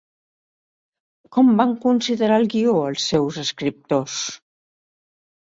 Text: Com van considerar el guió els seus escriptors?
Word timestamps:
Com 1.35 1.51
van 1.59 1.75
considerar 1.83 2.39
el 2.45 2.49
guió 2.55 2.73
els 2.87 3.05
seus 3.13 3.39
escriptors? 3.45 4.19